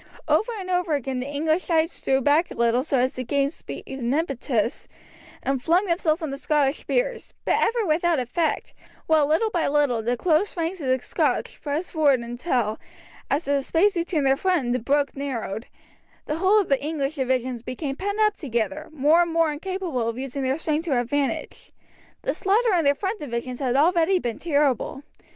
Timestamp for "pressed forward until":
11.61-12.79